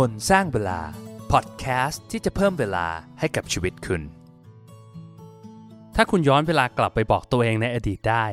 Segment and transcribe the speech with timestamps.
[0.00, 0.80] คนสร้างเวลา
[1.32, 2.86] พอดแคสต์ที่จะเพิ่มเวลา
[3.20, 4.02] ให้กับชีวิตคุณ
[5.96, 8.24] ถ้าคุณย้อนเวลากลับไปบอกตัวเองในอดีตได้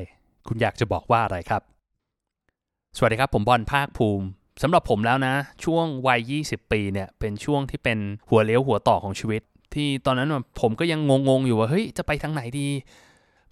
[0.47, 1.61] คุณอยากจะบอกว่าอะไรครับ
[2.97, 4.25] สวัสดีครับผมบอลภาคภูมิ
[4.61, 5.34] สำหรับผมแล้วนะ
[5.64, 7.98] ช่วงวัย 20 ปีเนี่ยเป็นช่วงที่เป็น
[8.30, 9.41] หัวเลี้ยวหัวต่อของชีวิต
[9.73, 10.30] ที่ตอนนั้น
[10.62, 11.00] ผมก็ยัง
[11.30, 12.68] งงๆอยู่ว่าเฮ้ยจะไปทางไหนดี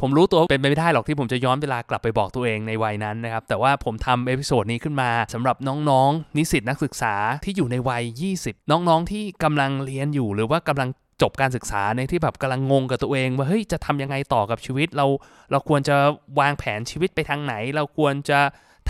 [0.02, 8.04] ผมรู้ตัวเป็นไปไม่ได้หรอกที่ผมจะย้อนเวลากลับไปบอกตัวเองในวัยนั้นนะครับ แต่ว่าผมทำ episode นี้ขึ้นมาสำหรับน้องๆ นิสิตนักศึกษาที่อยู่ในวัย
[8.38, 10.90] 20 น้องๆ ที่กำลังเรียนอยู่หรือว่ากำลัง
[11.22, 15.06] จบการศึกษาในที่แบบกำลังงงกับตัวเองว่าเฮ้ยจะทำยังไงต่อกับชีวิตเรา
[15.52, 15.96] เราควรจะ
[16.40, 18.40] วางแผนชีวิตไปทางไหน เราควรจะ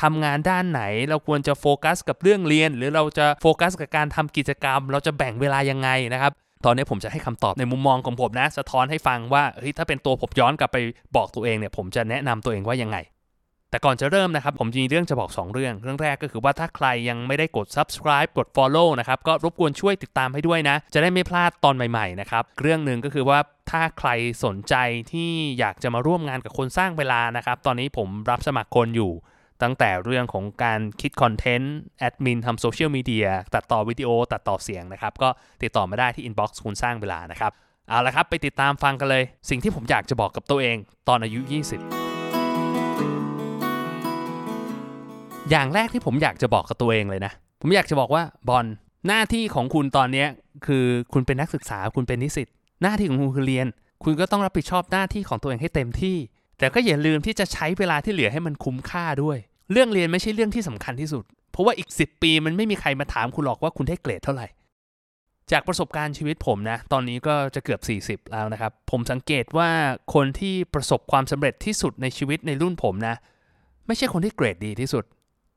[0.01, 6.31] ทำงานด้านไหน เราควรจะโฟกัสกับเรื่องเรียน หรือเราจะโฟกัสกับการทำกิจกรรม เราจะแบ่งเวลายังไงนะครับ
[6.65, 10.77] ตอนนี้ผมจะให้คำตอบในมุมมองของผมนะ สะท้อนให้ฟังว่าเฮ้ยถ้าเป็นตัวผมย้อนกลับไป
[11.15, 12.99] บอกตัวเองเนี่ย ผมจะแนะนำตัวเองว่ายังไง
[13.71, 23.39] แต่ก่อนจะเริ่มนะครับ ผมมีเรื่องจะบอก 2 เรื่อง เรื่องแรกก็คือว่าถ้าใครยังไม่ได้กด subscribe กด follow นะครับ ก็รบกวนช่วยติดตามให้ด้วยนะ จะได้ไม่พลาดตอนใหม่ๆนะครับ เรื่องหนึ่งก็คือว่า
[23.71, 24.09] ถ้าใคร
[24.45, 24.75] สนใจ
[25.11, 29.11] ที่อยากจะมาร่วมงานกับคนสร้างเวลานะครับ ตอนนี้ผมรับสมัครคนอยู่
[29.63, 35.29] ตั้งแต่เรื่องของการคิดคอนเทนต์แอดมินทำโซเชียลมีเดียตัดต่อวิดีโอ ตัดต่อเสียงนะครับ ก็
[35.63, 37.51] ติดต่อมาได้ที่ inbox คุณสร้างเวลานะครับ
[37.89, 41.51] เอาละครับ ไปติดตามฟังกันเลย สิ่งที่ผมอยากจะบอกกับตัวเองตอนอายุ 20
[45.49, 48.65] อย่างแรกที่ผมอยากจะบอกกับตัวเองเลยนะ ผมอยากจะบอกว่าบอล
[49.07, 50.25] หน้าที่ของคุณตอนนี้
[50.65, 52.47] คือคุณเป็นนักศึกษาคุณเป็นนิสิต
[52.81, 53.67] หน้าที่ของคุณคือเรียน
[54.03, 56.17] คุณก็ต้องรับผิดชอบหน้าที่ของตัวเองให้เต็มที่
[56.59, 59.37] แต่ก็อย่าลืมที่จะใช้เวลาที่เหลือให้มันคุ้มค่าด้วย
[59.71, 64.47] เรื่องเรียนไม่ใช่เรื่องที่สำคัญที่สุด เพราะว่าอีก 10 ปีมันไม่มีใครมาถามคุณหรอกว่าคุณได้เกรดเท่าไหร่
[65.51, 67.77] จากประสบการณ์ชีวิตผมนะ ตอนนี้ก็จะเกือ
[68.11, 69.69] บ 40 แล้วนะครับ ผมสังเกตว่า
[70.13, 73.15] คนที่ประสบความสำเร็จที่สุดในชีวิตในรุ่นผมนะ
[73.87, 75.03] ไม่ใช่คนที่เกรดดีที่สุด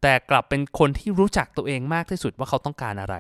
[0.03, 3.17] แต่กลับเป็นคนที่รู้จักตัวเองมากที่สุดว่าเขาต้องการอะไร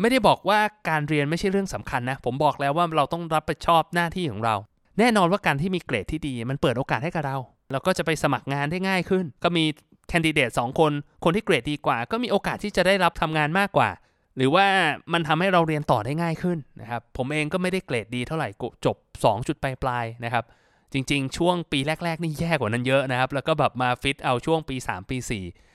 [0.00, 4.54] ไม่ได้บอกว่าการเรียนไม่ใช่เรื่องสำคัญนะ ผมบอกแล้วว่าเราต้องรับผิดชอบหน้าที่ของเรา
[4.98, 7.36] แน่นอนว่าการที่มีเกรดที่ดี มันเปิดโอกาสให้กับเรา
[7.70, 9.64] เราก็จะไปสมัครงานได้ง่ายขึ้น ก็มี
[10.08, 10.92] แคนดิเดตสองคน
[11.24, 13.90] คนที่เกรดดีกว่า ก็มีโอกาสที่จะได้รับทำงานมากกว่า
[14.36, 14.66] หรือว่า
[15.12, 18.48] มันทำให้เราเรียนต่อได้ง่ายขึ้นนะครับ ผมเองก็ไม่ได้เกรดดีเท่าไหร่
[18.84, 20.44] จบ 2 จุดปลายๆนะครับ
[20.92, 25.16] จริง ๆ ช่วงปีแรก ๆ นี่แย่กว่านั้นเยอะนะครับ แล้วก็แบบมาฟิตเอาช่วงปี 3 ปี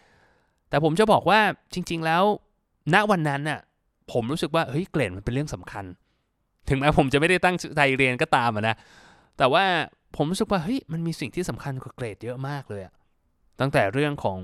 [0.05, 1.39] 4 แต่ผมจะบอกว่า
[1.73, 2.23] จริง ๆ แล้ว
[2.93, 3.59] ณวันนั้นน่ะ
[4.11, 5.85] ผมรู้สึกว่าเฮ้ยเกรดมันเป็นเรื่องสำคัญ
[6.69, 8.75] ถึงแม้ผมจะไม่ได้ตั้งใจเรียนก็ตามนะ
[9.37, 9.65] แต่ว่า
[10.15, 12.93] ผมรู้สึกว่าเฮ้ยมันมีสิ่งที่สำคัญกว่าเกรดเยอะมากเลยอะ
[13.59, 14.39] ตั้งแต่เรื่องของ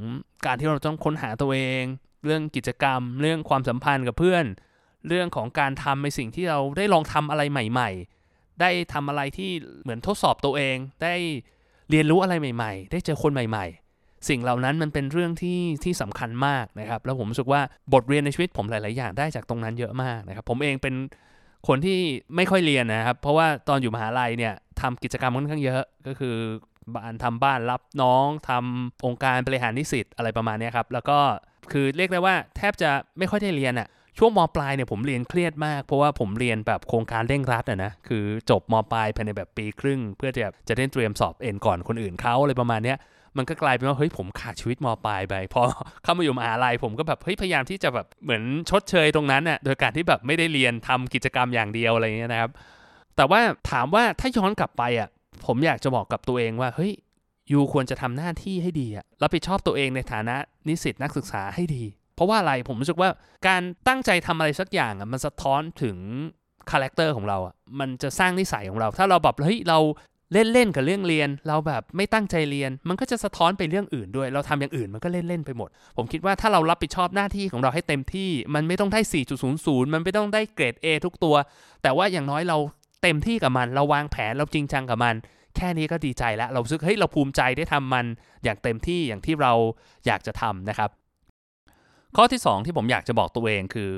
[0.46, 1.84] การที่เราต้องค้นหาตัวเอง
[2.26, 4.46] เรื่องกิจกรรม เรื่องความสัมพันธ์กับเพื่อน
[5.08, 7.90] เรื่องของการทำในสิ่งที่เราได้ลองทำอะไรใหม่
[8.26, 11.16] ๆ ได้ทำอะไรที่เหมือนทดสอบตัวเอง ได้
[11.90, 13.66] เรียนรู้อะไรใหม่ ๆ ได้เจอคนใหม่
[13.98, 17.62] ๆ สิ่งเหล่านั้นมันเป็นเรื่องที่ที่สำคัญมากนะครับ แล้วผมรู้สึกว่า
[17.94, 20.96] บทเรียนในชีวิตผมหลาย ๆ อย่างได้จากตรงนั้นเยอะมากนะครับ ผมเองเป็น
[21.68, 22.00] คนที่
[22.36, 26.36] ไม่ค่อยเรียนนะครับ เพราะว่าตอนอยู่มหาลัยเนี่ยทำกิจกรรมค่อนข้างเยอะก็คือ
[26.94, 31.18] บ้านทำบ้านรับน้องทำองค์การบริหารนิสิตอะไรประมาณนี้ครับ แล้วก็
[31.72, 33.88] คือเรียกได้ว่าแทบจะไม่ค่อยได้เรียนอะ่ะ
[34.18, 42.98] ช่วงมปลายเนี่ยผมเรียนเครียดมาก เพราะว่าผมเรียนแบบโครงการเร่งรัดอะนะคือจบมปลายภายในแบบปีครึ่ง เพื่อจะจะได้เตรียมสอบเอ็นก่อนคนอื่นเขาอะไรประมาณเนี้ย
[43.38, 45.62] มันก็กลายเป็นว่าเฮ้ยผมขาดชีวิตมปลายไปพอ
[46.04, 52.52] เข้ามาอยู่มหาลัยผมก็แบบเฮ้ยพยายามที่จะแบบเหมือนชดเชยตรงนั้นน่ะโดยการที่แบบไม่ได้เรียนทำกิจกรรมอย่างเดียวอะไรเงี้ยนะครับ
[53.16, 55.10] แต่ว่าถามว่าถ้าย้อนกลับไปอะ
[55.46, 56.94] ผมอยากจะบอกกับตัวเองว่าเฮ้ย
[57.52, 60.36] you ควรจะทำหน้าที่ให้ดีอะรับผิดชอบตัวเองในฐานะ
[60.68, 61.84] นิสิตนักศึกษาให้ดี
[62.16, 63.10] เพราะว่าอะไรผมรู้สึกว่า
[63.48, 65.98] การตั้งใจทำอะไรสักอย่างอะมันสะท้อนถึง
[66.72, 69.80] character ของเราอะมันจะสร้างนิสัยของเรา ถ้าเราแบบเฮ้ยเรา
[70.34, 79.00] เล่นเล่นกับเรื่องเรียน เราแบบไม่ตั้งใจเรียน มันก็จะสะท้อนไปเรื่องอื่นด้วย เราทำอย่างอื่นมันก็เล่นเล่นไปหมด ผมคิดว่าถ้าเรารับผิดชอบหน้าที่ของเราให้เต็มที่ มันไม่ต้องได้
[79.48, 81.36] 4.00 มันไม่ต้องได้เกรด A ทุกตัว
[81.82, 82.58] แต่ว่าอย่างน้อยเรา
[83.04, 85.16] เต็มที่กับมัน เราวางแผนเราจริงจังกับมัน
[85.56, 88.06] แค่นี้ก็ดีใจแล้ว เราซึกเฮ้ยเราภูมิใจได้ทำมัน
[88.44, 89.54] อย่างเต็มที่อย่างที่เรา
[90.06, 90.90] อยากจะทำนะครับ
[92.16, 93.92] ข้อที่ 2 ที่ผมอยากจะบอกตัวเองคือ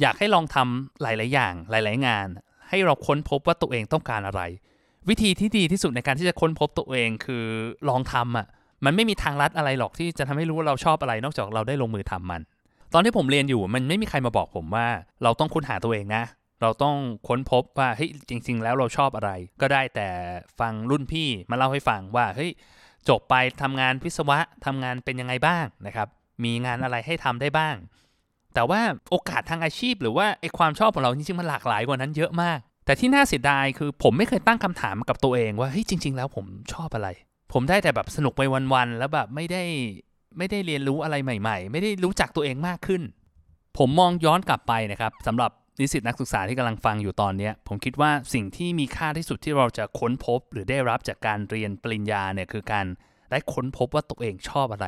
[0.00, 2.26] อยากให้ลองทำหลาย ๆ อย่างหลาย ๆ งาน
[2.68, 4.42] ให้เราค้นพบว่าตัวเองต้องการอะไร
[5.08, 7.44] วิธีที่ดีที่สุดในการที่จะค้นพบตัวเองคือ
[7.88, 8.46] ลองทำอะ
[8.84, 12.40] มันไม่มีทางลัดอะไรหรอกที่จะทำให้รู้ว่าเราชอบอะไรนอกจากเราได้ลงมือทำมัน
[12.94, 14.86] ตอนที่ผมเรียนอยู่มันไม่มีใครมาบอกผมว่า
[15.22, 16.24] เราต้องค้นหาตัวเองนะ
[16.62, 16.96] เราต้อง
[17.28, 19.30] ค้นพบว่าเฮ้ยจริง ๆ แล้วเราชอบอะไร
[19.60, 20.08] ก็ได้แต่
[20.60, 22.50] ฟังรุ่นพี่มาเล่าให้ฟังว่าเฮ้ย
[23.08, 26.08] จบไปทำงานวิศวะทำงานเป็นยังไงบ้างนะครับ
[26.44, 27.74] มีงานอะไรให้ทำได้บ้าง
[28.54, 28.80] แต่ว่า
[29.10, 37.08] โอกาสทางอาชีพหรือว่าไอความชอบของเราจริงๆมันหลากหลายกว่านั้นเยอะมาก แต่ที่น่าเสียดายคือผมไม่เคยตั้งคำถามกับตัวเองว่าเฮ้ยจริง ๆ แล้วผมชอบอะไร
[37.52, 38.42] ผมได้แต่แบบสนุกไป
[38.74, 39.64] วันๆแล้วแบบไม่ได้
[40.38, 43.02] ไม่ได้เรียนรู้อะไรใหม่ ๆ ไม่ได้รู้จักตัวเองมากขึ้น
[43.78, 45.50] ผผมมองย้อนกลับไปนะครับสำหรับ
[45.80, 52.86] นิสิตนักศึกษาที่กำลังฟังอยู่ตอนนี้ผมคิดว่าสิ่งที่มีค่าที่สุดที่เราจะค้นพบ หรือได้รับจากการเรียนปริญญาเนี่ยคือการ
[53.30, 54.86] ได้ค้นพบว่าตัวเองชอบอะไร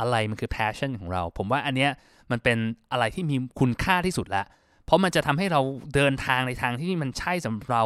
[0.00, 1.90] อะไรมันคือ passion ของเรา ผมว่าอันเนี้ย
[2.30, 2.58] มันเป็น
[2.92, 4.44] อะไรที่มีคุณค่าที่สุดละ
[4.86, 5.60] เพราะมันจะทำให้เรา
[5.94, 7.82] เดินทางในทางที่มันใช่สำหรับเรา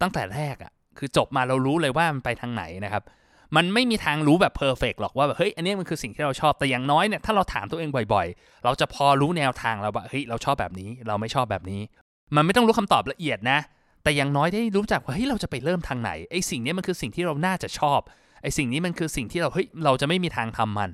[0.00, 3.02] ตั้งแต่แรกอะ่ะคือจบมาเรารู้เลยว่ามันไปทางไหนนะครับ
[3.56, 11.80] มันไม่มีทางรู้แบบเพอร์เฟกหรอกว่าแบบเฮ้ยอันนี้มันคือสิ่งที่เราชอบแต่อย่างน้อยเนี่ยถ้าเราถามตัวเองบ่อยๆ เราจะพอรู้แนวทางแล้วว่าเฮ้ยเราชอบแบบนี้ เราไม่ชอบแบบนี้
[12.36, 13.58] มันไม่ต้องรู้คำตอบละเอียดนะ
[14.02, 18.00] แต่อย่างน้อยได้รู้จักว่าเฮ้ยเราจะไปเริ่มทางไหนไอ้สิ่งนี้มันคือสิ่งที่เราน่าจะชอบ
[18.42, 20.90] ไอ้สิ่งนี้มันคือสิ่งที่เราเฮ้ยเราจะไม่มีทางทำมัน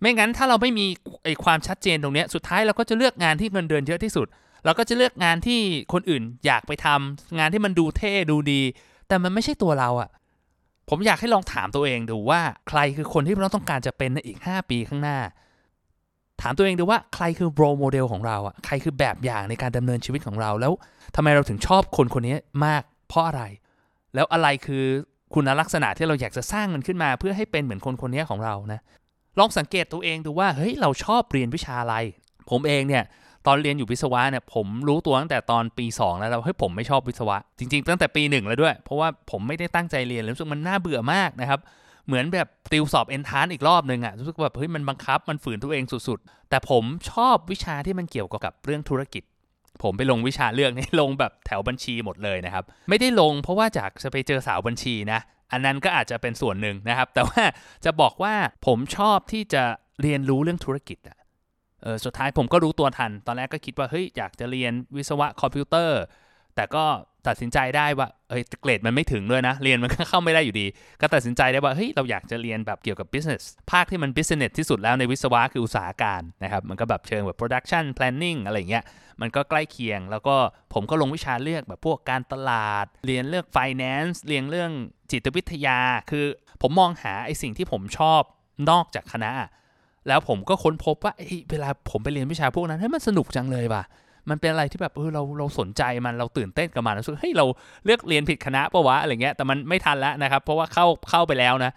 [0.00, 0.86] ไม่งั้นถ้าเราไม่มี
[1.24, 4.26] ไอความชัดเจนตรงนี้สุดท้ายเราก็จะเลือกงานที่เงินเดือนเยอะที่สุด
[4.64, 5.60] เราก็จะเลือกงานที่
[5.92, 8.62] คนอื่นอยากไปทำงานที่มันดูเท่ดูดี
[9.08, 10.10] แต่มันไม่ใช่ตัวเราอะ
[10.88, 15.18] ผมอยากให้ลองถามตัวเองดูว่าใครคือคนที่เราต้องการจะเป็นในอีก 5 ปีข้างหน้า
[16.42, 20.72] ถามตัวเองดูว่าใครคือโรโมเดลของเราอะใครคือแบบอย่างในการดำเนินชีวิตของเราแล้ว
[21.16, 23.42] ทำไมเราถึงชอบคนคนนี้มาก เพราะอะไร
[24.14, 24.84] แล้วอะไรคือ
[25.34, 28.80] คุณลักษณะที่เราอยากจะสร้างมันขึ้นมา เพื่อให้เป็นเหมือนคนคนนี้ของเรานะ
[29.38, 31.94] ลองสังเกตตัวเองดูว่าเฮ้ยเราชอบเรียนวิชาอะไร
[32.50, 33.04] ผมเองเนี่ย
[33.46, 41.60] ตอนเรียนอยู่วิศวะเนี่ยผมรู้ตัวตั้งแต่ตอนปี 2 แล้วเฮ้ยผมไม่ชอบวิศวะ จริง ๆ ตั้งแต่ปีหนึ่งแล้วด้วย เพราะว่าผมไม่ได้ตั้งใจเรียนรู้สึกมันน่าเบื่อมากนะครับ
[42.06, 49.22] เหมือนแบบติวสอบเอนทานอีกรอบหนึ่งอะรู้สึกแบบเฮ้ยมันบังคับมันฝืนตัวเองสุดๆ แต่ผมชอบวิชาที่มันเกี่ยวกับเรื่องธุรกิจ
[49.82, 55.20] ผมไปลงวิชาเลือกนี่ลงแบบแถวบัญชีหมดเลยนะครับ ไม่ได้ลงเพราะว่าจากจะไปเจอสาวบัญชีนะ
[55.52, 57.42] อันนั้นก็อาจจะเป็นส่วนหนึ่งนะครับ แต่ว่า
[57.84, 58.34] จะบอกว่า
[58.66, 59.62] ผมชอบที่จะ
[60.02, 61.18] เรียนรู้เรื่องธุรกิจอะ
[61.82, 66.00] เออสุดท้ายผมก็รู้ตัวทัน ตอนแรกก็คิดว่าเฮ้ยอยากจะเรียนวิศวะคอมพิวเตอร์
[66.56, 66.84] แต่ก็
[67.26, 70.66] ตัดสินใจได้ว่าเฮ้ยเกรดมันไม่ถึงด้วยนะ เรียนมันก็เข้าไม่ได้อยู่ดี
[71.00, 73.42] ก็ตัดสินใจได้ว่าเฮ้ยเราอยากจะเรียนแบบเกี่ยวกับ business
[73.72, 78.84] ภาคที่มัน business ที่สุดแล้วในวิศวะคืออุตสาหการนะครับ มันก็แบบเชิงแบบ production planning อะไรเงี้ย
[79.20, 80.36] มันก็ใกล้เคียง แล้วก็
[80.74, 84.72] ผมก็ลงวิชาเลือกแบบพวกการตลาด เรียนเรื่อง finance เรียนเรื่อง
[85.12, 85.78] จิตวิทยา
[86.10, 86.24] คือ
[86.62, 88.20] ผมมองหาไอ้สิ่งที่ผมชอบ
[88.70, 89.30] นอกจากคณะ
[90.08, 91.12] แล้วผมก็ค้นพบว่า
[91.50, 93.82] เวลาผมไปเรียนวิชาพวกนั้นเฮ้ยมันสนุกจังเลยว่ะ
[94.30, 97.46] มันเป็นอะไรที่แบบเออเราเราสนใจมันเราตื่นเต้นกับมันรู้สึกเฮ้ยเรา
[97.84, 101.72] เลือกเรียนผิดคณะปะวะอะไรเงี้ยแต่มันไม่ทันแล้วนะครับ เพราะว่าเข้าเข้าไปแล้วนะ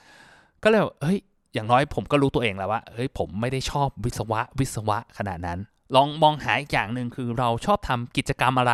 [0.64, 1.20] ก็เลยเฮ้ย
[1.54, 5.60] อย่างน้อยผมก็รู้ตัวเองแล้วว่าเฮ้ยผมไม่ได้ชอบวิศวะวิศวะขนาดนั้น
[5.96, 8.74] ลองมองหาอีกอย่างหนึ่งคือเราชอบทำกิจกรรมอะไร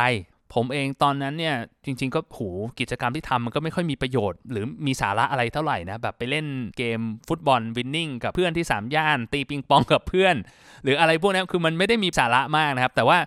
[0.54, 2.48] ผมเองตอนนั้นเนี่ยจริง ๆ ก็โห
[2.80, 6.46] กิจกรรมที่ทำมันก็ไม่ค่อยมีประโยชน์ หรือมีสาระอะไรเท่าไหร่นะแบบไปเล่น
[6.78, 10.34] เกมฟุตบอล Winning กับเพื่อนที่ สามย่าน ตีปิงปองกับเพื่อน
[10.82, 13.18] หรืออะไรพวกนี้คือมันไม่ได้มีสาระมากนะครับ แต่ว่า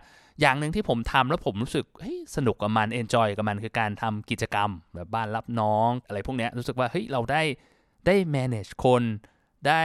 [0.42, 7.42] อย่างหนึ่งที่ผมทำแล้วผมรู้สึกเฮ้ยสนุกกับมัน enjoy กับมันคือการทำกิจกรรม แบบบ้านรับน้องอะไรพวกนี้รู้สึกว่าเฮ้ยเราได้
[8.06, 9.04] ได้ manage คน
[9.68, 9.83] ได้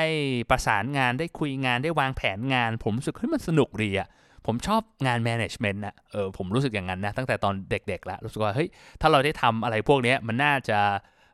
[0.50, 4.08] ประสานงานได้คุยงานได้วางแผนงาน ผมรู้สึกเฮ้ยมันสนุกดีอะ
[4.46, 8.68] ผมชอบงาน management นะเออผมรู้สึกอย่างนั้นนะ ตั้งแต่ตอนเด็กๆแล้วรู้สึกว่าเฮ้ย
[9.00, 10.78] ถ้าเราได้ทำอะไรพวกนี้มันน่าจะ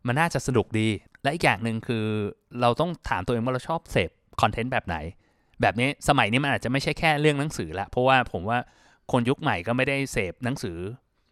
[0.07, 0.89] มันน่าจะสนุกดี
[1.23, 2.05] และอีกอย่างหนึ่งคือ
[2.61, 4.11] เราต้องถามตัวเองว่าเราชอบเสพ
[4.41, 4.97] คอนเทนต์แบบไหน
[5.61, 8.59] แบบนี้สมัยนี้มันอาจจะไม่ใช่แค่เรื่องหนังสือละเพราะว่าผมว่า
[9.13, 10.77] คนยุคใหม่ก็ไม่ได้เสพหนังสือ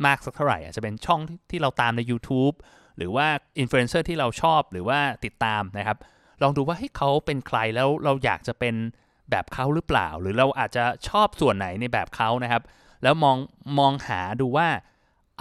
[0.07, 1.21] มากสักเท่าไหร่อาจจะเป็นช่อง
[1.51, 2.55] ที่เราตามใน YouTube
[2.97, 3.27] หรือว่า
[3.59, 5.99] อินฟลูเอนเซอร์ที่เราชอบหรือว่าติดตามนะครับ
[6.43, 8.75] ลองดูว่าให้เขาเป็นใครแล้วเราอยากจะเป็น
[9.31, 12.63] แบบเขาหรือเปล่า หรือเราอาจจะชอบส่วนไหนในแบบเขานะครับ
[13.03, 13.37] แล้วมอง
[13.79, 14.69] มองหาดูว่า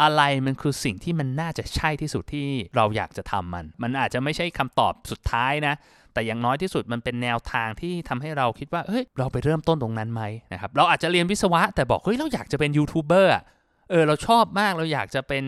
[0.01, 5.73] อะไรมันคือสิ่งที่มันน่าจะใช่ที่สุดที่เราอยากจะทำมัน มันอาจจะไม่ใช่คำตอบสุดท้ายนะ
[6.13, 10.23] แต่อย่างน้อยที่สุดมันเป็นแนวทางที่ทำให้เราคิดว่า เฮ้ย เราไปเริ่มต้นตรงนั้นไหม
[10.53, 13.33] นะครับ เราอาจจะเรียนวิศวะ แต่บอก เฮ้ย เราอยากจะเป็นยูทูบเบอร์
[13.89, 15.43] เออ เราชอบมาก เราอยากจะเป็น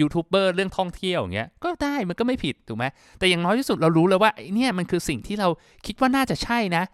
[0.00, 2.84] ยูทูบเบอร์เรื่องท่องเที่ยวอย่างเงี้ย ก็ได้ มันก็ไม่ผิด ถูกไหม
[3.18, 5.48] แต่อย่างน้อยที่สุดเรารู้เลยว่าเนี่ยมันคือสิ่งที่เรา
[5.86, 6.84] คิดว่าน่าจะใช่นะ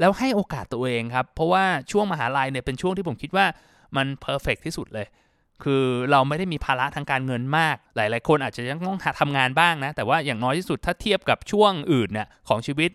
[0.00, 3.46] แล้วให้โอกาสตัวเองครับ เพราะว่าช่วงมหาลัยเนี่ยเป็นช่วงที่ผมคิดว่า
[3.96, 5.06] มันเพอร์เฟกที่สุดเลย
[5.64, 12.90] คือเราไม่ได้มีภาระทางการเงินมาก หลาย ๆ คนอาจจะยังต้องหาทำงานบ้างนะ แต่ว่าอย่างน้อยที่สุดถ้าเทียบกับช่วงอื่นเนี่ยของชีวิต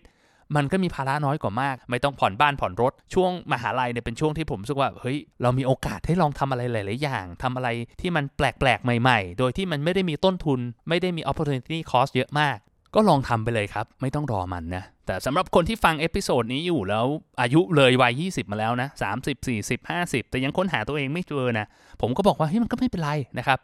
[0.56, 7.68] มันก็มีภาระน้อยกว่ามาก ไม่ต้องผ่อนบ้านผ่อนรถ ช่วงมหาลัยเนี่ยเป็นช่วงที่ผมรู้สึกว่า เฮ้ย เรามีโอกาสให้ลองทำอะไรหลาย ๆ อย่างทำอะไร
[8.00, 12.58] ที่มันแปลก ๆ ใหม่ ๆ โดยที่มันไม่ได้มีต้นทุน ไม่ได้มี opportunity cost เยอะมาก
[12.94, 17.06] ก็ลองทำไปเลยครับ ไม่ต้องรอมันนะ แต่สำหรับคนที่ฟัง episode นี้อยู่แล้ว
[17.40, 18.88] อายุเลยวัย 20 มาแล้วนะ
[19.24, 21.66] 30 40 50 แต่ยังค้นหาตัวเองไม่เจอนะ
[22.00, 23.58] ผมก็บอกว่าเฮ้ยมันก็ไม่เป็นไรนะครับ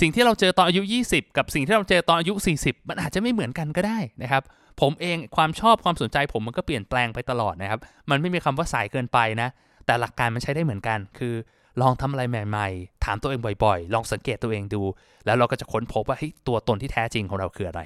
[0.00, 4.42] สิ่งที่เราเจอตอนอายุ 20 กับสิ่งที่เราเจอตอนอายุ 40 มันอาจจะไม่เหมือนกันก็ได้นะครับ
[4.80, 9.48] ผมเองความชอบความสนใจผมมันก็เปลี่ยนแปลงไปตลอดนะครับ มันไม่มีคำว่าสายเกินไปนะ
[9.86, 11.34] แต่หลักการมันใช้ได้เหมือนกัน คือ
[11.82, 14.82] ลองทำอะไรใหม่ๆ ถามตัวเองบ่อยๆ ลองสังเกตตัวเองดู
[15.26, 17.80] แล้วเราก็จะค้นพบว่าเฮ้ยตัวตนที่แท้จริงของเราคืออะไร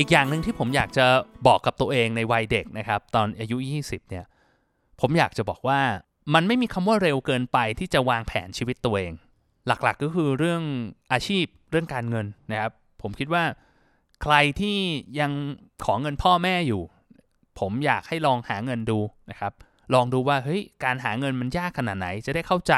[0.00, 1.06] อีกอย่างหนึ่งที่ผมอยากจะ
[1.46, 4.24] บอกกับตัวเองในวัยเด็กนะครับ ตอนอายุ 20 เนี่ย
[5.00, 5.80] ผมอยากจะบอกว่า
[6.34, 9.12] มันไม่มีคำว่าเร็วเกินไปที่จะวางแผนชีวิตตัวเอง
[9.66, 10.62] หลักๆก็คือเรื่อง
[11.12, 13.44] อาชีพเรื่องการเงินนะครับ ผมคิดว่า
[14.22, 14.78] ใครที่
[15.20, 15.32] ยัง
[15.84, 16.82] ขอเงินพ่อแม่อยู่
[17.60, 18.98] ผมอยากให้ลองหาเงินดู
[19.30, 19.52] นะครับ
[19.94, 22.74] ลองดูว่าเฮ้ยการหาเงินมันยากขนาดไหน จะได้เข้าใจ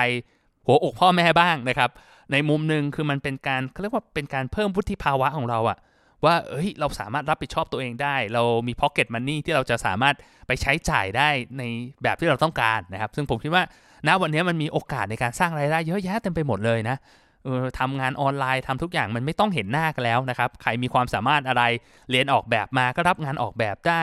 [0.66, 1.90] หัวอกพ่อแม่บ้างนะครับ
[2.32, 5.78] ในมุมหนึ่งคือมันเป็นการเขาเรียกว่าเป็นการเพิ่มวุฒิภาวะของเราอะ
[6.24, 10.14] ว่าเฮ้ยเราสามารถรับผิดชอบตัวเองได้ เรามี pocket money ที่เราจะสามารถ
[10.46, 11.62] ไปใช้จ่ายได้ใน
[12.02, 13.64] แบบที่เราต้องการนะครับ ซึ่งผมคิดว่า
[14.08, 16.96] ณวันนี้มันมีโอกาสในการสร้างรายได้เยอะแยะเต็มไปหมดเลยนะ
[17.46, 21.62] ออทำงานออนไลน์ทำทุกอย่างมันไม่ต้องเห็นหน้ากันแล้วนะครับ ใครมีความสามารถอะไร
[22.10, 24.02] เรียนออกแบบมาก็รับงานออกแบบได้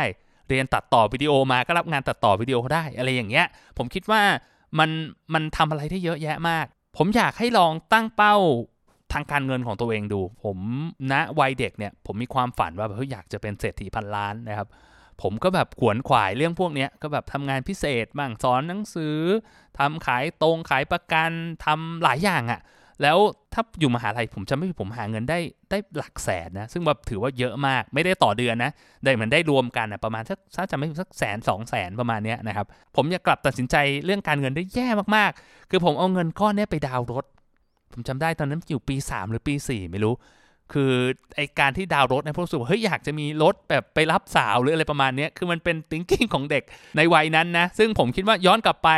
[0.49, 3.45] เรียนตัดต่อวิดีโอมาก็รับงานตัดต่อวิดีโอได้ อะไรอย่างเงี้ย
[3.77, 4.21] ผมคิดว่า
[4.79, 4.89] มัน
[5.33, 6.65] มันทำอะไรได้เยอะแยะมาก
[6.97, 8.35] ผมอยากให้ลองตั้งเป้า
[9.13, 10.57] ทางการเงินของตัวเองดู ผม
[11.11, 14.67] ณวัยเด็กเนี่ยผมมีความฝันว่าเฮ้ยอยากจะเป็นเศรษฐีพันล้านนะครับ
[15.21, 19.17] ผมก็แบบขวนขวายเรื่องพวกนี้ก็แบบทำงานพิเศษบ้างสอนหนังสือ
[19.79, 21.31] ทำขายตรงขายประกัน
[21.65, 22.61] ทำหลายอย่างอะ่ะ
[23.01, 23.17] แล้ว
[23.53, 25.39] ถ้าอยู่มหาลัยผมจะไม่ผมหาเงินได้
[25.69, 28.71] ได้หลักแสนนะ ซึ่งแบบถือว่าเยอะมากไม่ได้ต่อเดือนนะ
[29.03, 33.75] ได้เหมือนได้รวมกันนะประมาณสักถ้าจะไม่สักแสนสองแสนประมาณเนี้ยนะครับ ผมอยากกลับตัดสินใจ
[34.05, 37.25] เรื่องการเงินได้แย่มากๆ คือผมเอาเงินก้อนนี้ไปดาวน์รถ
[37.93, 40.13] ผมจำได้ตอนนั้นอยู่ปี 3 หรือปี 4 ไม่รู้
[40.73, 40.91] คือ
[41.35, 46.63] ไอการที่ดาวรถเนี่ยผมรู้ว่าเฮ้ยอยากจะมีรถแบบไปรับสาวหรืออะไรประมาณนี้คือมันเป็น thinking ของเด็ก
[46.97, 48.89] ในวัยนั้นนะ ซึ่งผมคิดว่าย้อนกลับไป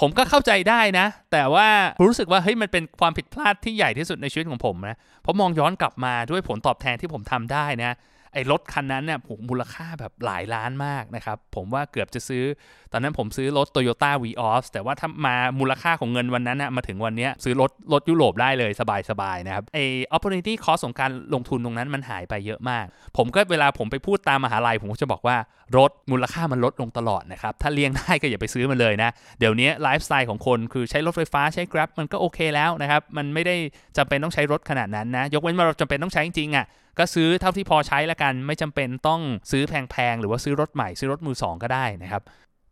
[0.00, 1.68] ผมก็เข้าใจได้นะ แต่ว่า
[2.06, 7.96] รู้สึกว่าเฮ้ยมันเป็นความผิดพลาดที่ใหญ่ที่สุดในชีวิตของผมนะเพราะมองย้อนกลับมาด้วยผลตอบแทนที่ผมทำได้นะ
[8.36, 12.44] ไอ้รถคันนั้นเนี่ยผมมูลค่าแบบหลายล้านมากนะครับ ผมว่าเกือบจะซื้อ
[12.92, 18.70] ตอนนั้นผมซื้อรถ Toyota v อ o s แต่ว่าถ้ามามูลค่าของเงินวันนั้นนะมาถึงวันนี้ซื้อรถรถยุโรปได้เลย
[19.10, 22.84] สบายๆนะครับไอ้ opportunity cost ของการลงทุนตรงนั้นมันหายไปเยอะมาก
[23.16, 25.36] ผมก็เวลาผมไปพูดตามมหาลัย ผมก็จะบอกว่า
[25.76, 33.56] รถมูลค่ามันลดลงตลอดนะครับ ถ้าเลี่ยงได้ก็อย่าไปซื้อมันเลยนะ เดี๋ยวนี้ไลฟ์สไตล์ของคนคือใช้รถไฟฟ้าใช้ Grab มันก็โอเคแล้วนะครับ มันไม่ได้
[33.96, 36.66] จำเป็นต้องใช้รถขนาดนั้นนะ ยกเว้นว่าเราจำเป็นต้องใช้จริงๆอะ
[36.98, 39.20] ก็ซื้อเท่าที่พอใช้แล้วกัน ไม่จำเป็นต้อง
[39.50, 42.22] ซื้อแพงๆหรือว่าซื้อรถใหม่ซื้อรถมือสองก็ได้นะครับ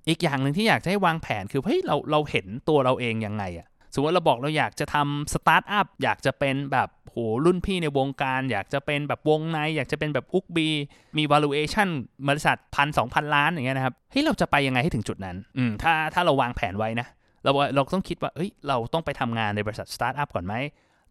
[0.09, 10.69] อีกอย่างหนึ่งที่อยากจะให้วางแผนคือเฮ้ยเราเราเห็นตัวเราเองยังไงอะ สมมติเราบอกเราอยากจะทำสตาร์ทอัพอยากจะเป็นแบบโหรุ่นพี่ในวงการ อยากจะเป็นแบบวงใน อยากจะเป็นแบบอุกบี
[11.17, 11.89] มี valuation
[12.29, 17.07] บริษัทพันสองพันล้านอย่างเงี้ยนะครับเฮ้ยเราจะไปยังไงให้ถึงจุดนั้นอืมถ้าถ้าเราวางแผนไว้นะ
[17.45, 20.55] เราเราต้องคิดว่าเฮ้ยเราต้องไปทำงานในบริษัทสตาร์ทอัพก่อนไหม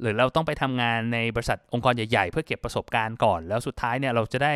[0.01, 4.53] หรือเราต้องไปทำงานในบริษัทองค์กรใหญ่ ๆ เพื่อเก็บประสบการณ์ก่อน แล้วสุดท้ายเนี่ยเราจะได้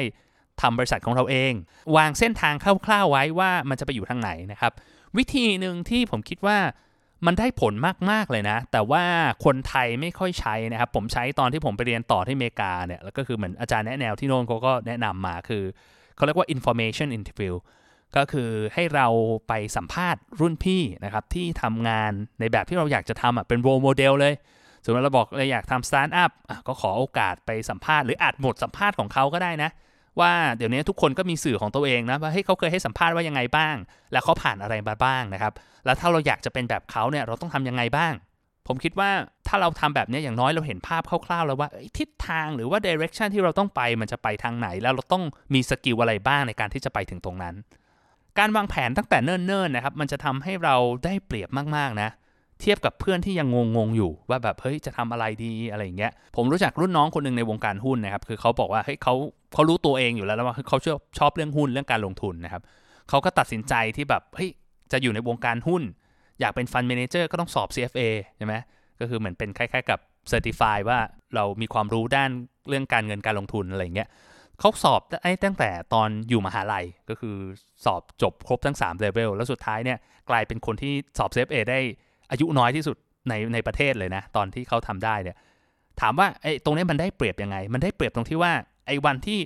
[0.61, 1.53] ทำบริษัทของเราเอง
[1.97, 2.53] วางเส้นทาง
[2.85, 4.73] คร่าวๆไว้ว่ามันจะไปอยู่ทางไหนนะครับ
[5.17, 6.57] วิธีหนึ่งที่ผมคิดว่า
[7.25, 7.73] มันได้ผล
[8.11, 9.03] มาก ๆ เลยนะ แต่ว่า
[9.45, 15.63] คนไทยไม่ค่อยใช้นะครับ ผมใช้ตอนที่ผมไปเรียนต่อที่อเมริกาเนี่ย แล้วก็คือเหมือนอาจารย์แนะแนวที่โน่นเขาก็แนะนำมาคือ
[16.15, 17.55] เขาเรียกว่า information interview
[18.15, 19.07] ก็คือให้เรา
[19.47, 24.33] ไปสัมภาษณ์รุ่นพี่นะครับ ที่ทำงานในแบบที่เราอยากจะทำอะเป็น role model เลย
[24.83, 26.31] สมมติเราบอกเราอยากทำสตาร์ทอัพ
[26.67, 29.69] ก็ขอโอกาสไปสัมภาษณ์หรืออัดบทสัมภาษณ์ของเขาก็ได้นะ
[30.21, 33.75] ว่าเดี๋ยวนี้ทุกคนก็มีสื่อของตัวเองนะว่าเฮ้ยเขาเคยให้สัมภาษณ์ว่ายังไงบ้าง
[34.11, 35.53] แล้วเขาผ่านอะไรมาบ้างนะครับ
[35.85, 38.13] แล้วถ้าเราอยากจะเป็นแบบเขาเนี่ยเราต้องทำยังไงบ้าง
[38.67, 39.09] ผมคิดว่า
[39.47, 47.55] ถ้าเราทำแบบนี้อย่างน้อยเราเห็นภาพคร่าวๆ แล้วว่าทิศทางหรือว่า direction ที่เราต้องไปมันจะไปทางไหน แล้วเราต้องมีสกิลอะไรบ้างในการที่จะไปถึงตรงนั้น
[48.39, 52.09] การวางแผนตั้งแต่เนิ่นๆนะครับมันจะทำให้เราได้เปรียบมากๆนะ
[52.61, 53.47] เทียบกับเพื่อนที่ยัง
[53.77, 59.15] งงๆอยู่ว่าแบบเฮ้ยจะทำอะไรดีอะไรอย่างเงี้ยผมรู้จักรุ่นน้องคนหนึ่งในวงการหุ้นนะครับคือเขาบอกว่าเฮ้ยเขา
[59.53, 62.61] เขารู้ตัวเองอยู่แล้วว่าเขาชอบชอบเรื่องหุ้นเรื่องการลงทุนนะครับ
[63.09, 64.49] เขาก็ตัดสินใจที่แบบเฮ้ย
[64.91, 65.83] จะอยู่ในวงการหุ้น
[66.39, 68.01] อยากเป็น fund manager ก็ต้องสอบ CFA
[68.37, 68.55] ใช่ไหม
[68.99, 69.99] ก็คือเหมือนเป็นคล้ายๆกับ
[70.29, 70.99] certify ว่า
[71.35, 72.29] เรามีความรู้ด้าน
[72.67, 74.09] เรื่องการเงินการลงทุนอะไรเงี้ย
[74.59, 77.35] เขาสอบได้ตั้งแต่ตอนอยู่มหาลัยก็คือ
[77.85, 79.97] สอบจบครบทั้ง3เลเวลแล้วสุดท้ายเนี่ย
[80.29, 81.79] กลายเป็นคนที่สอบ CFA ได้
[82.31, 82.97] อายุน้อยที่สุด
[83.29, 85.37] ในในประเทศเลยนะ ตอนที่เขาทำได้เนี่ย
[86.01, 88.53] ถามว่าไอ้ตรงนี้มันได้เปรียบยังไง มันได้เปรียบตรงที่ว่า
[88.87, 89.39] ไอ้วันที่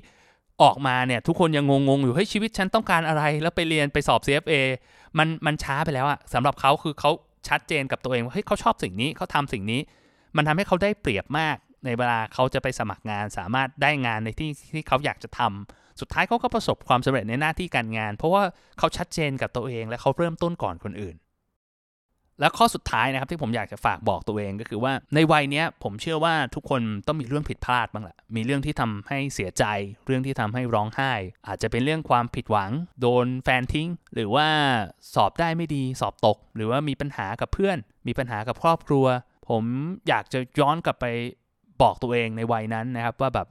[0.62, 4.54] ออกมาเนี่ยทุกคนยังงงๆอยู่เฮ้ยชีวิตฉันต้องการอะไร แล้วไปเรียนไปสอบ CFA
[5.18, 7.12] มันมันช้าไปแล้วอะสำหรับเขาคือเขา
[7.50, 9.82] ชัดเจนกับตัวเองว่าเฮ้ยเขาชอบสิ่งนี้เขาทำสิ่งนี้
[10.36, 11.56] มันทำให้เขาได้เปรียบมาก
[11.86, 18.44] ในเวลาเขาจะไปสมัครงาน สามารถได้งานในที่ที่เขาอยากจะทำสุดท้ายเขาก็ประสบความสำเร็จในหน้าที่การงาน เพราะว่า
[18.80, 21.16] เขาชัดเจนกับตัวเองและเขาเริ่มต้นก่อนคนอื่น
[22.42, 29.64] แล้วข้อสุดท้ายนะครับที่ผมอยากจะฝากบอกตัวเองก็คือว่าในวัยเนี้ยผมเชื่อว่าทุกคนต้องมีเรื่องผิดพลาดบ้างแหละมีเรื่องที่ทำให้เสียใจ
[30.06, 31.12] เรื่องที่ทำให้ร้องไห้
[31.48, 32.72] อาจจะเป็นเรื่องความผิดหวัง
[33.02, 34.48] โดนแฟนทิ้ง หรือว่า
[35.14, 39.06] สอบได้ไม่ดีสอบตก หรือว่ามีปัญหากับเพื่อน มีปัญหากับครอบครัว
[39.50, 39.64] ผม
[40.08, 41.06] อยากจะย้อนกลับไป
[41.82, 43.48] บอกตัวเองในวัยนั้นนะครับ ว่าแบบ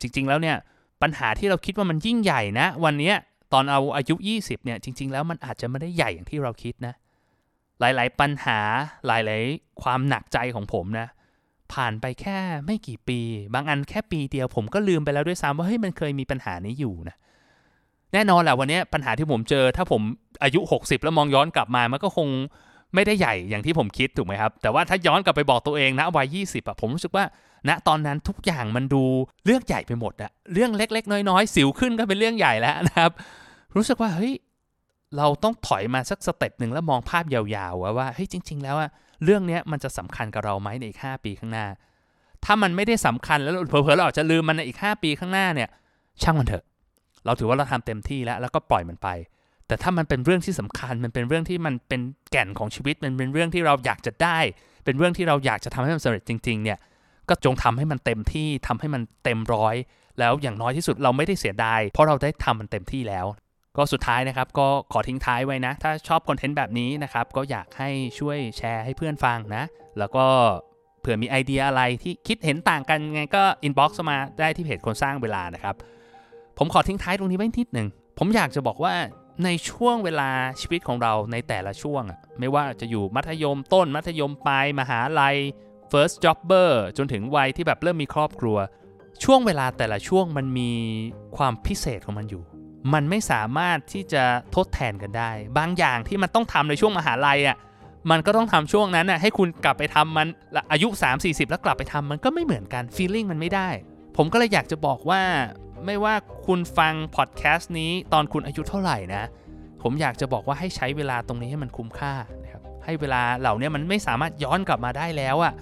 [0.00, 0.56] จริง ๆ แล้วเนี่ย
[1.02, 3.12] ปัญหาที่เราคิดว่ามันยิ่งใหญ่นะ วันนี้
[3.52, 6.94] ตอนเอาอายุ 20เนี่ยจริง ๆ แล้วมันอาจจะไม่ได้ใหญ่อย่างที่เราคิดนะ
[7.80, 8.58] หลาย ๆ ปัญหา
[9.06, 11.08] หลาย ๆ ความหนักใจของผมนะ
[11.72, 13.20] ผ่านไปแค่ไม่กี่ปี
[13.54, 17.16] บางอันแค่ปีเดียวผมก็ลืมไปแล้วด้วยซ้ำว่าเฮ้ยมันเคยมีปัญหานี้อยู่นะ
[18.12, 20.02] แน่นอนแหละวันนี้ปัญหาที่ผมเจอ ถ้าผม
[20.42, 22.28] อายุ 60 แล้วมองย้อนกลับมามันก็คง
[22.94, 27.24] ไม่ได้ใหญ่อย่างที่ผมคิดถูกไหมครับ แต่ว่าถ้าย้อนกลับไปบอกตัวเองนะวัย 20อะผมรู้สึกว่า
[27.68, 29.02] ณตอนนั้นทุกอย่างมันดู
[29.44, 33.12] เรื่องใหญ่ไปหมดอะเรื่องเล็ก ๆ น้อยๆ สิวขึ้นก็เป็นเรื่องใหญ่แล้วนะครับ
[33.76, 34.32] รู้สึกว่าเฮ้ย
[35.16, 38.90] เราต้องถอยมาสักสเต็ปหนึ่งแล้วมองภาพยาวๆว่าเฮ้ยจริง ๆ แล้วอะ
[39.24, 41.66] เรื่องนี้มันจะสำคัญกับเราไหมในอีก 5 ปีข้างหน้า
[42.44, 45.68] ถ้ามันไม่ได้สำคัญแล้วเผลอๆเราอาจจะลืมมันในอีก 5 ปีข้างหน้าเนี่ย
[46.22, 46.64] ช่างมันเถอะ
[47.24, 49.08] เราถือว่าเราทำเต็มที่แล้ว แล้วก็ปล่อยมันไป
[49.66, 54.38] แต่ถ้ามันเป็นเรื่องที่สำคัญ มันเป็นเรื่องที่มันเป็นแก่นของชีวิต มันเป็นเรื่องที่เราอยากจะได้
[54.84, 56.78] เป็นเรื่องที่เราอยากจะทำให้มันสำเร็จจริง ๆ เนี่ย
[57.28, 59.74] ก็จงทำให้มันเต็มที่ทำให้มันเต็มร้อย
[60.18, 63.26] แล้วอย่างน้อยที่สุดเราไม่ได้เสียดาย เพราะเราได้ทำมันเต็มที่แล้ว
[63.76, 69.64] ก็สุดท้ายนะครับก็ขอทิ้งท้ายไว้นะ ถ้าชอบคอนเทนต์แบบนี้นะครับ ก็อยากให้ช่วยแชร์ให้เพื่อนฟังนะ
[69.98, 70.26] แล้วก็
[71.00, 75.74] เผื่อมีไอเดียอะไรที่คิดเห็นต่างกันไงก็ inbox มาได้ที่เพจคนสร้างเวลานะครับ
[76.58, 77.88] ผมขอทิ้งท้ายตรงนี้ไว้นิดหนึ่ง
[78.18, 78.94] ผมอยากจะบอกว่า
[79.44, 85.36] ในช่วงเวลาชีวิตของเราในแต่ละช่วงอะไม่ว่าจะอยู่มัธยมต้นมัธยมปลายมหาลัย
[85.92, 88.56] first jobber จนถึงวัยที่แบบเริ่มมีครอบครัว
[89.24, 90.70] ช่วงเวลาแต่ละช่วงมันมี
[91.36, 92.42] ความพิเศษของมันอยู่
[92.92, 94.22] มันไม่สามารถที่จะ
[94.54, 97.56] ทดแทนกันได้ บางอย่างที่มันต้องทำในช่วงมหาลัยอะ
[98.10, 100.26] มันก็ต้องทำช่วงนั้นน่ะให้คุณกลับไปทำมัน
[100.72, 100.88] อายุ
[101.18, 103.68] 3-40 แล้วกลับไปทำมันก็ไม่เหมือนกัน feeling มันไม่ได้
[104.16, 105.22] ผมก็เลยอยากจะบอกว่า
[105.86, 106.14] ไม่ว่า
[106.46, 109.22] คุณฟังพอดแคสต์นี้ตอนคุณอายุเท่าไหร่นะ
[109.82, 115.52] ผมอยากจะบอกว่าให้ใช้เวลาตรงนี้ให้มันคุ้มค่านะครับให้เวลาเหล่านี้มันไม่สามารถย้อนกลับมาได้แล้วอะ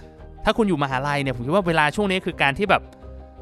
[0.45, 2.83] ถ้าคุณอยู่มหาลัยเนี่ยผมคิดว่าเวลาช่วงนี้คือการที่แบบ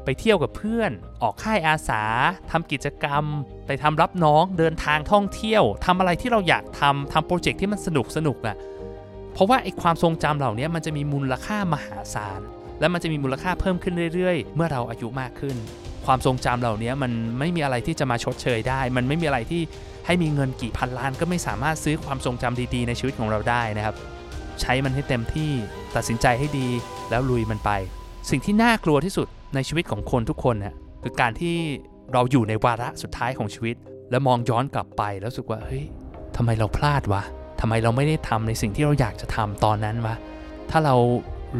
[0.05, 0.91] ไปเที่ยวกับเพื่อน
[1.21, 2.03] ออกค่ายอาสา
[2.51, 3.23] ทำกิจกรรม
[3.67, 8.55] ไปทำรับน้อง เดินทางท่องเที่ยวทำอะไรที่เราอยากทำทำโปรเจกต์ที่มันสนุกสนุกอะ
[9.33, 12.41] เพราะว่าไอความทรงจำเหล่านี้มันจะมีมูลค่ามหาศาล
[12.79, 15.57] และมันจะมีมูลค่าเพิ่มขึ้นเรื่อยๆ เมื่อเราอายุมากขึ้น
[16.05, 19.61] ความทรงจำเหล่านี้มันไม่มีอะไรที่จะมาชดเชยได้ มันไม่มีอะไรที่
[20.05, 23.95] ให้มีเงินกี่พันล้านก็ไม่สามารถซื้อความทรงจำดีๆ ในชีวิตของเราได้นะครับ
[24.61, 25.51] ใช้มันให้เต็มที่
[25.95, 26.67] ตัดสินใจให้ดี
[27.09, 27.71] แล้วลุยมันไป
[28.29, 31.55] สิ่งที่น่ากลัวที่สุด ในชีวิตของคนทุกคนนะคือการที่
[32.13, 33.75] เราอยู่ในวาระสุดท้ายของชีวิต
[34.11, 35.83] แล้วมองย้อนกลับไปแล้วรู้สึกว่าเฮ้ย
[36.35, 37.23] ทำไมเราพลาดวะ
[37.61, 40.15] ทำไมเราไม่ได้ทำในสิ่งที่เราอยากจะทำตอนนั้นวะ
[40.69, 40.95] ถ้าเรา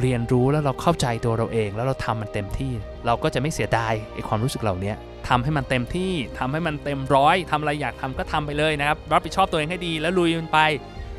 [0.01, 2.71] เรียนรู้แล้วเราเข้าใจตัวเราเอง แล้วเราทำมันเต็มที่
[3.05, 4.93] เราก็จะไม่เสียดายไอ้ความรู้สึกเหล่านี้
[5.29, 10.59] ทำให้มันเต็มที่ทำให้มันเต็มร้อยทำอะไรอยากทำก็ทำไปเลยนะครับรับผิดชอบตัวเองให้ดีแล้วลุยมันไป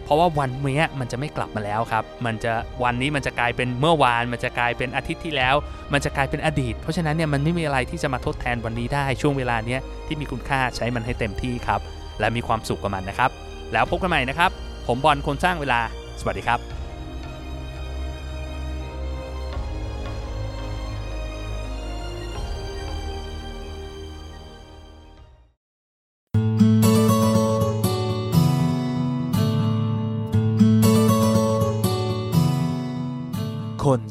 [0.04, 2.52] เพราะว่าวันนี้มันจะไม่กลับมาแล้วครับ มันจะ
[2.84, 5.54] วันนี้มันจะกลายเป็นเมื่อวาน มันจะกลายเป็นอาทิตย์ที่แล้ว
[5.92, 11.80] มันจะกลายเป็นอดีต เพราะฉะนั้นเนี่ยมันไม่มีอะไรที่จะมาทดแทนวันนี้ได้ช่วงเวลาเนี้ยที่มีคุณค่าใช้มันให้เต็มที่ครับ
[12.20, 13.30] และมีความสุขกับมันนะครับ
[13.72, 14.50] แล้วพบกันใหม่นะครับ
[14.86, 15.80] ผมบอลคนสร้างเวลา
[16.20, 16.81] สวัสดีครับ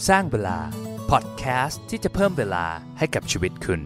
[0.10, 0.60] สร้างเวลา
[1.10, 2.66] พอดแคสต์ที่จะเพิ่มเวลา
[2.98, 3.82] ให้กับชีวิตคุณ